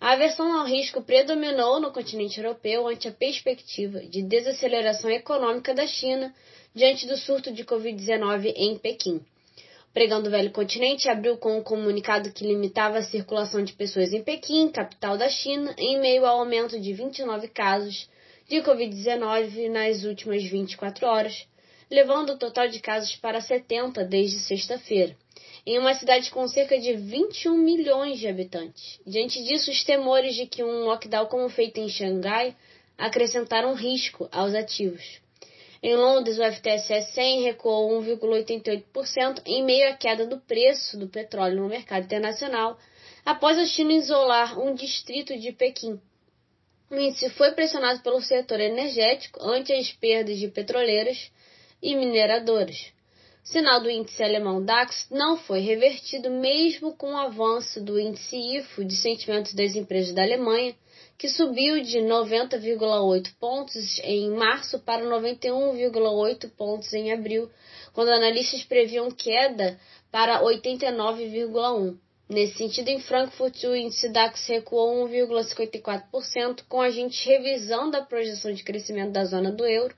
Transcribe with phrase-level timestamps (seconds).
[0.00, 5.86] A aversão ao risco predominou no continente europeu ante a perspectiva de desaceleração econômica da
[5.86, 6.34] China
[6.74, 9.16] diante do surto de Covid-19 em Pequim.
[9.16, 14.14] O pregão do velho continente abriu com um comunicado que limitava a circulação de pessoas
[14.14, 18.08] em Pequim, capital da China, em meio ao aumento de 29 casos
[18.48, 21.46] de Covid-19 nas últimas 24 horas,
[21.90, 25.16] levando o total de casos para 70 desde sexta-feira
[25.66, 28.98] em uma cidade com cerca de 21 milhões de habitantes.
[29.06, 32.56] Diante disso, os temores de que um lockdown como feito em Xangai
[32.96, 35.20] acrescentaram risco aos ativos.
[35.82, 41.62] Em Londres, o FTSE 100 recuou 1,88% em meio à queda do preço do petróleo
[41.62, 42.78] no mercado internacional,
[43.24, 45.98] após a China isolar um distrito de Pequim.
[46.90, 51.30] O índice foi pressionado pelo setor energético ante as perdas de petroleiras
[51.82, 52.92] e mineradoras
[53.50, 58.84] sinal do índice alemão DAX não foi revertido mesmo com o avanço do índice IFO
[58.84, 60.74] de sentimentos das empresas da Alemanha,
[61.18, 67.50] que subiu de 90,8 pontos em março para 91,8 pontos em abril,
[67.92, 69.78] quando analistas previam queda
[70.12, 71.96] para 89,1.
[72.28, 78.62] Nesse sentido, em Frankfurt, o índice DAX recuou 1,54%, com agentes revisão da projeção de
[78.62, 79.94] crescimento da zona do euro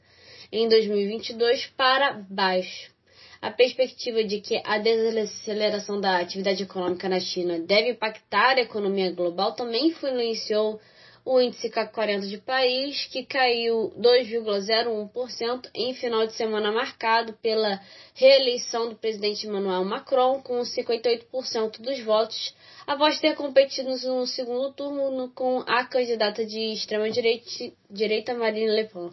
[0.53, 2.92] em 2022 para baixo.
[3.41, 9.11] A perspectiva de que a desaceleração da atividade econômica na China deve impactar a economia
[9.11, 10.78] global também influenciou
[11.25, 17.80] o índice CAC 40 de Paris, que caiu 2,01% em final de semana marcado pela
[18.14, 22.55] reeleição do presidente Emmanuel Macron, com 58% dos votos,
[22.86, 29.11] após ter competido no segundo turno com a candidata de extrema-direita Marine Le Pen.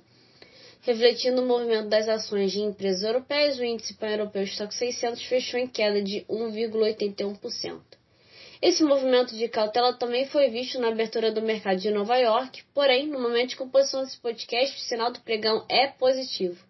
[0.81, 5.67] Refletindo o movimento das ações de empresas europeias, o índice pan-europeu Stock 600 fechou em
[5.67, 7.81] queda de 1,81%.
[8.62, 13.07] Esse movimento de cautela também foi visto na abertura do mercado de Nova York, porém,
[13.07, 16.66] no momento de composição desse podcast, o sinal do pregão é positivo.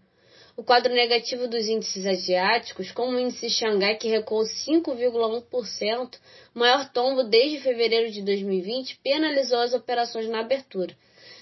[0.58, 6.20] O quadro negativo dos índices asiáticos, como o índice Xangai, que recuou 5,1%,
[6.54, 10.96] maior tombo desde fevereiro de 2020, penalizou as operações na abertura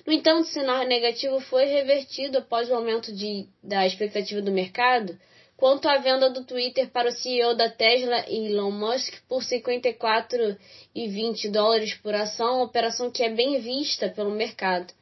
[0.08, 5.20] no entanto, o cenário negativo foi revertido após o aumento de, da expectativa do mercado
[5.58, 11.94] quanto à venda do Twitter para o CEO da Tesla, Elon Musk, por 54,20 dólares
[11.96, 14.94] por ação, operação que é bem vista pelo mercado.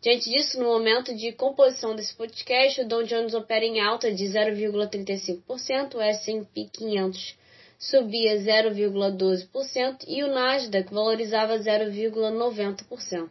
[0.00, 4.24] Diante disso, no momento de composição desse podcast, o Dow Jones opera em alta de
[4.24, 7.36] 0,35%, o S&P 500
[7.78, 13.28] subia 0,12% e o Nasdaq valorizava 0,90%.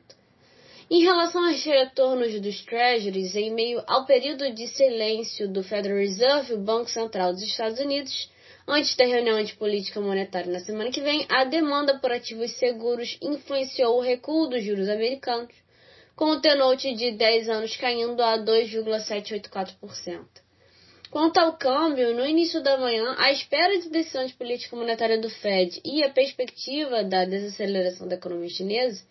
[0.90, 6.54] Em relação aos retornos dos Treasuries, em meio ao período de silêncio do Federal Reserve,
[6.54, 8.30] o Banco Central dos Estados Unidos,
[8.68, 13.18] antes da reunião de política monetária na semana que vem, a demanda por ativos seguros
[13.22, 15.56] influenciou o recuo dos juros americanos,
[16.18, 20.26] com o T-Note de 10 anos caindo a 2,784%.
[21.10, 25.30] Quanto ao câmbio, no início da manhã, a espera de decisão de política monetária do
[25.30, 29.02] Fed e a perspectiva da desaceleração da economia chinesa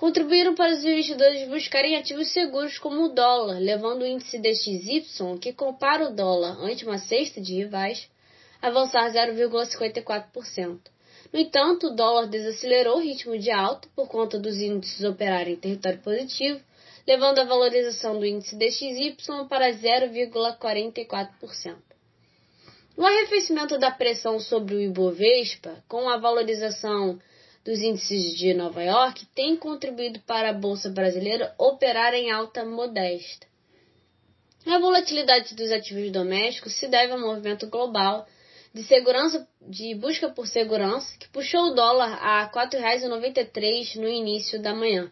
[0.00, 5.52] contribuíram para os investidores buscarem ativos seguros como o dólar, levando o índice DXY, que
[5.52, 8.08] compara o dólar ante uma cesta de rivais,
[8.62, 10.78] a avançar 0,54%.
[11.30, 15.58] No entanto, o dólar desacelerou o ritmo de alta por conta dos índices operarem em
[15.58, 16.58] território positivo,
[17.06, 19.18] levando a valorização do índice DXY
[19.50, 21.76] para 0,44%.
[22.96, 27.20] O arrefecimento da pressão sobre o Ibovespa, com a valorização
[27.64, 33.46] dos índices de Nova York tem contribuído para a bolsa brasileira operar em alta modesta.
[34.66, 38.26] A volatilidade dos ativos domésticos se deve ao movimento global
[38.72, 44.60] de segurança de busca por segurança que puxou o dólar a R$ 4,93 no início
[44.60, 45.10] da manhã.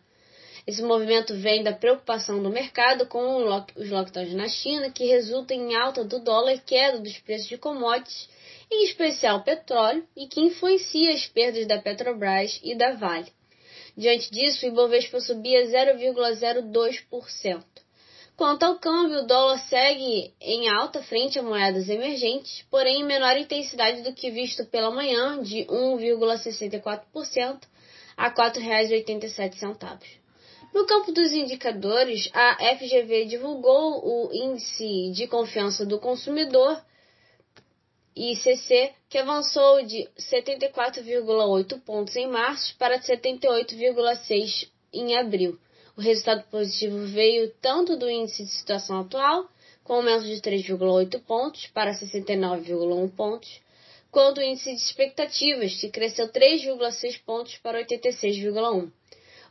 [0.69, 3.37] Esse movimento vem da preocupação do mercado com
[3.75, 7.57] os lockdowns na China, que resulta em alta do dólar e queda dos preços de
[7.57, 8.29] commodities
[8.71, 13.33] em especial petróleo, e que influencia as perdas da Petrobras e da Vale.
[13.97, 17.65] Diante disso, o Ibovespa subia 0,02%.
[18.37, 23.39] Quanto ao câmbio, o dólar segue em alta frente a moedas emergentes, porém em menor
[23.39, 27.63] intensidade do que visto pela manhã, de 1,64%
[28.19, 30.19] a R$ 4,87.
[30.73, 36.81] No campo dos indicadores, a FGV divulgou o Índice de Confiança do Consumidor,
[38.15, 45.59] ICC, que avançou de 74,8 pontos em março para 78,6 em abril.
[45.97, 49.49] O resultado positivo veio tanto do índice de situação atual,
[49.83, 53.61] com aumento de 3,8 pontos para 69,1 pontos,
[54.11, 58.91] quanto do índice de expectativas, que cresceu 3,6 pontos para 86,1.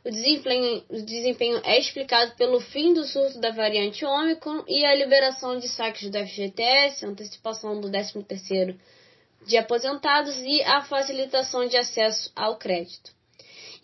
[0.08, 4.94] O desempenho, o desempenho é explicado pelo fim do surto da variante Ômicron e a
[4.94, 8.74] liberação de saques do FGTS, antecipação do 13º
[9.46, 13.12] de aposentados e a facilitação de acesso ao crédito.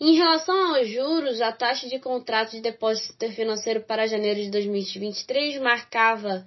[0.01, 5.61] Em relação aos juros, a taxa de contrato de depósito financeiro para janeiro de 2023
[5.61, 6.43] marcava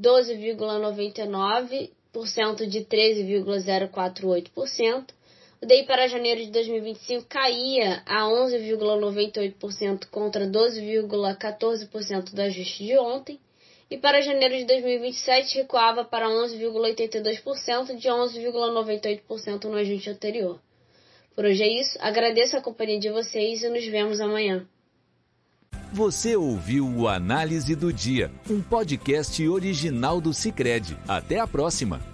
[0.00, 5.19] 12,99% de 13,048%.
[5.62, 13.38] O DI para janeiro de 2025 caía a 11,98% contra 12,14% do ajuste de ontem.
[13.90, 20.58] E para janeiro de 2027 recuava para 11,82% de 11,98% no ajuste anterior.
[21.34, 24.66] Por hoje é isso, agradeço a companhia de vocês e nos vemos amanhã.
[25.92, 30.96] Você ouviu o Análise do Dia, um podcast original do Cicred.
[31.06, 32.09] Até a próxima!